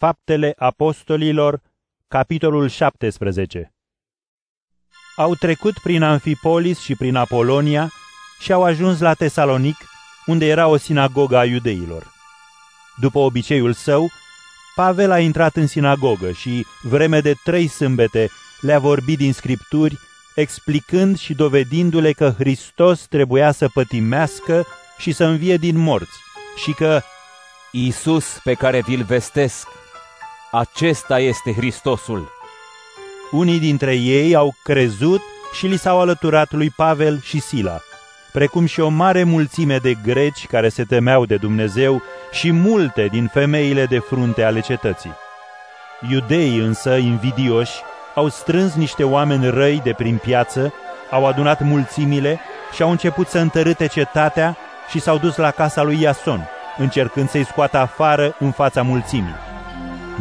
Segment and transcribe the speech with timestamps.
[0.00, 1.60] Faptele Apostolilor,
[2.08, 3.74] capitolul 17
[5.16, 7.90] Au trecut prin Amfipolis și prin Apolonia
[8.38, 9.76] și au ajuns la Tesalonic,
[10.26, 12.12] unde era o sinagogă a iudeilor.
[13.00, 14.10] După obiceiul său,
[14.74, 18.28] Pavel a intrat în sinagogă și, vreme de trei sâmbete,
[18.60, 19.98] le-a vorbit din scripturi,
[20.34, 24.66] explicând și dovedindu-le că Hristos trebuia să pătimească
[24.98, 26.18] și să învie din morți
[26.56, 27.00] și că
[27.72, 29.68] Iisus pe care vi-l vestesc,
[30.50, 32.32] acesta este Hristosul.
[33.30, 35.20] Unii dintre ei au crezut
[35.52, 37.80] și li s-au alăturat lui Pavel și Sila,
[38.32, 43.30] precum și o mare mulțime de greci care se temeau de Dumnezeu și multe din
[43.32, 45.12] femeile de frunte ale cetății.
[46.10, 47.72] Iudeii însă, invidioși,
[48.14, 50.72] au strâns niște oameni răi de prin piață,
[51.10, 52.40] au adunat mulțimile
[52.74, 54.56] și au început să întărâte cetatea
[54.90, 59.49] și s-au dus la casa lui Iason, încercând să-i scoată afară în fața mulțimii.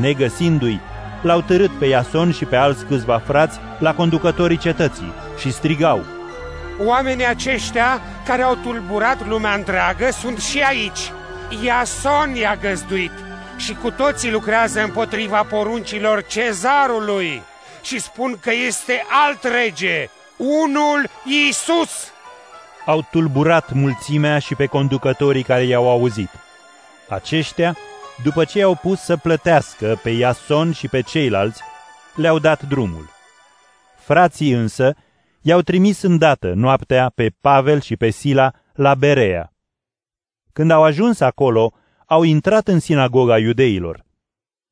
[0.00, 0.80] Negăsindu-i,
[1.22, 6.04] l-au târât pe Iason și pe alți câțiva frați la conducătorii cetății și strigau.
[6.84, 11.12] Oamenii aceștia care au tulburat lumea întreagă sunt și aici.
[11.64, 13.12] Iason i-a găzduit
[13.56, 17.42] și cu toții lucrează împotriva poruncilor cezarului
[17.82, 22.12] și spun că este alt rege, unul Iisus.
[22.86, 26.30] Au tulburat mulțimea și pe conducătorii care i-au auzit.
[27.08, 27.76] Aceștia,
[28.22, 31.62] după ce i-au pus să plătească pe Iason și pe ceilalți,
[32.16, 33.08] le-au dat drumul.
[33.96, 34.94] Frații însă
[35.42, 39.52] i-au trimis îndată noaptea pe Pavel și pe Sila la Berea.
[40.52, 41.72] Când au ajuns acolo,
[42.06, 44.04] au intrat în sinagoga iudeilor.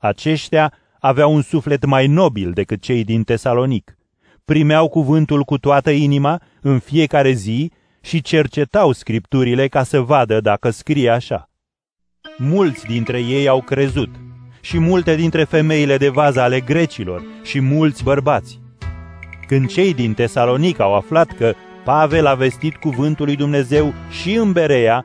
[0.00, 3.96] Aceștia aveau un suflet mai nobil decât cei din Tesalonic.
[4.44, 10.70] Primeau cuvântul cu toată inima în fiecare zi și cercetau scripturile ca să vadă dacă
[10.70, 11.50] scrie așa.
[12.38, 14.08] Mulți dintre ei au crezut
[14.60, 18.60] și multe dintre femeile de vază ale grecilor și mulți bărbați.
[19.46, 24.52] Când cei din Tesalonic au aflat că Pavel a vestit cuvântul lui Dumnezeu și în
[24.52, 25.04] Berea,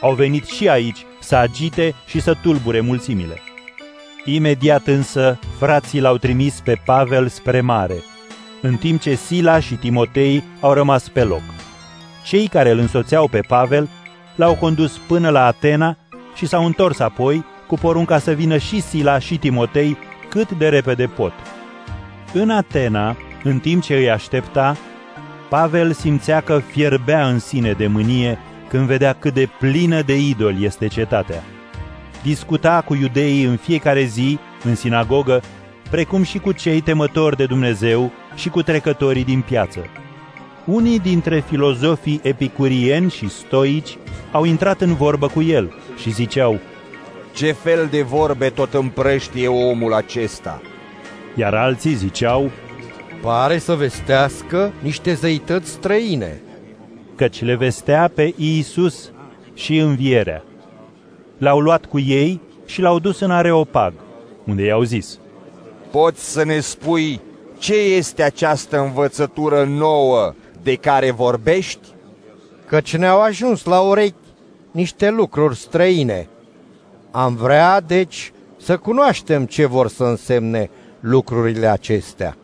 [0.00, 3.38] au venit și aici să agite și să tulbure mulțimile.
[4.24, 7.96] Imediat însă, frații l-au trimis pe Pavel spre mare,
[8.60, 11.42] în timp ce Sila și Timotei au rămas pe loc.
[12.24, 13.88] Cei care îl însoțeau pe Pavel
[14.36, 15.96] l-au condus până la Atena
[16.34, 19.96] și s-au întors apoi cu porunca să vină și Sila și Timotei
[20.28, 21.32] cât de repede pot.
[22.32, 24.76] În Atena, în timp ce îi aștepta,
[25.48, 30.64] Pavel simțea că fierbea în sine de mânie când vedea cât de plină de idoli
[30.64, 31.42] este cetatea.
[32.22, 35.42] Discuta cu iudeii în fiecare zi, în sinagogă,
[35.90, 39.80] precum și cu cei temători de Dumnezeu și cu trecătorii din piață.
[40.64, 43.96] Unii dintre filozofii epicurieni și stoici
[44.32, 46.58] au intrat în vorbă cu el și ziceau,
[47.34, 50.62] Ce fel de vorbe tot împrăștie omul acesta?
[51.34, 52.50] Iar alții ziceau,
[53.22, 56.40] Pare să vestească niște zeități străine.
[57.14, 59.12] Căci le vestea pe Iisus
[59.54, 60.44] și învierea.
[61.38, 63.92] L-au luat cu ei și l-au dus în Areopag,
[64.46, 65.18] unde i-au zis,
[65.90, 67.20] Poți să ne spui
[67.58, 71.88] ce este această învățătură nouă de care vorbești?
[72.66, 74.23] Căci ne-au ajuns la urechi
[74.74, 76.28] niște lucruri străine.
[77.10, 80.70] Am vrea, deci, să cunoaștem ce vor să însemne
[81.00, 82.36] lucrurile acestea.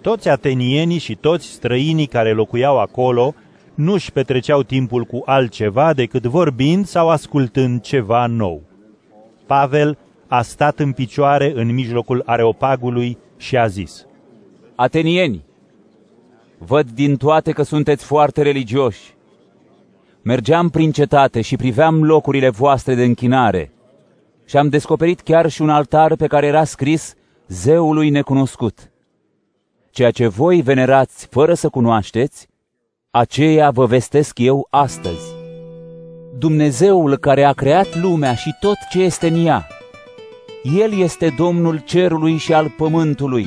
[0.00, 3.34] Toți atenienii și toți străinii care locuiau acolo
[3.74, 8.62] nu-și petreceau timpul cu altceva decât vorbind sau ascultând ceva nou.
[9.46, 14.06] Pavel a stat în picioare în mijlocul areopagului și a zis,
[14.74, 15.44] Atenieni,
[16.58, 19.14] văd din toate că sunteți foarte religioși.
[20.22, 23.72] Mergeam prin cetate și priveam locurile voastre de închinare
[24.44, 27.14] și am descoperit chiar și un altar pe care era scris
[27.48, 28.90] zeului necunoscut.
[29.90, 32.48] Ceea ce voi venerați fără să cunoașteți,
[33.10, 35.26] aceea vă vestesc eu astăzi.
[36.38, 39.66] Dumnezeul care a creat lumea și tot ce este în ea,
[40.78, 43.46] El este Domnul cerului și al pământului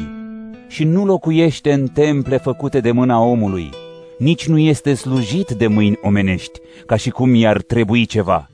[0.68, 3.70] și nu locuiește în temple făcute de mâna omului,
[4.18, 8.50] nici nu este slujit de mâini omenești, ca și cum i-ar trebui ceva,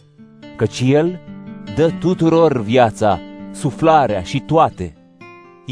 [0.58, 1.19] căci El
[1.75, 3.19] dă tuturor viața,
[3.52, 4.96] suflarea și toate.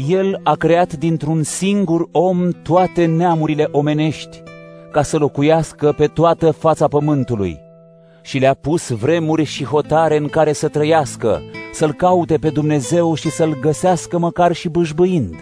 [0.08, 4.42] El a creat dintr-un singur om toate neamurile omenești,
[4.92, 7.58] ca să locuiască pe toată fața pământului.
[8.22, 11.42] Și le-a pus vremuri și hotare în care să trăiască,
[11.72, 15.34] să-L caute pe Dumnezeu și să-L găsească măcar și bâșbâind,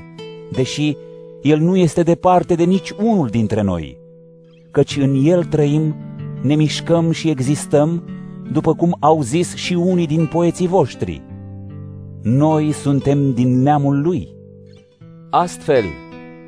[0.52, 0.96] deși
[1.42, 3.98] El nu este departe de nici unul dintre noi,
[4.78, 5.94] căci în El trăim,
[6.42, 8.02] ne mișcăm și existăm,
[8.52, 11.22] după cum au zis și unii din poeții voștri.
[12.22, 14.28] noi suntem din neamul lui.
[15.30, 15.84] Astfel,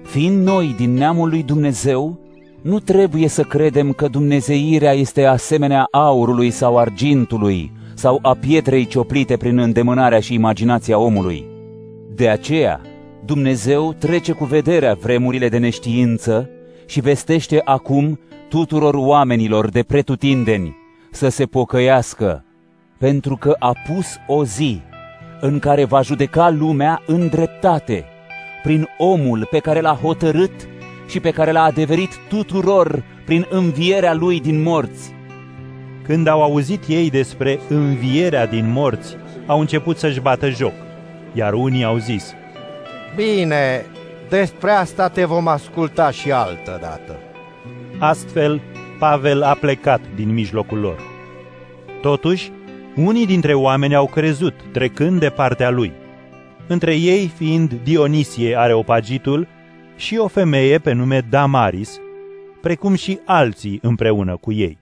[0.02, 2.20] fiind noi din neamul lui Dumnezeu,
[2.62, 9.36] nu trebuie să credem că dumnezeirea este asemenea aurului sau argintului sau a pietrei cioplite
[9.36, 11.46] prin îndemânarea și imaginația omului.
[12.14, 12.80] De aceea,
[13.24, 16.50] Dumnezeu trece cu vederea vremurile de neștiință
[16.90, 20.76] și vestește acum tuturor oamenilor de pretutindeni
[21.10, 22.44] să se pocăiască,
[22.98, 24.80] pentru că a pus o zi
[25.40, 28.04] în care va judeca lumea în dreptate,
[28.62, 30.68] prin omul pe care l-a hotărât
[31.08, 35.14] și pe care l-a adeverit tuturor prin învierea lui din morți.
[36.02, 39.16] Când au auzit ei despre învierea din morți,
[39.46, 40.74] au început să-și bată joc,
[41.32, 42.34] iar unii au zis,
[43.16, 43.84] Bine,
[44.30, 47.16] despre asta te vom asculta și altă dată.
[47.98, 48.60] Astfel,
[48.98, 51.00] Pavel a plecat din mijlocul lor.
[52.02, 52.52] Totuși,
[52.96, 55.92] unii dintre oameni au crezut, trecând de partea lui.
[56.66, 59.46] Între ei fiind Dionisie Areopagitul
[59.96, 61.98] și o femeie pe nume Damaris,
[62.60, 64.78] precum și alții împreună cu ei.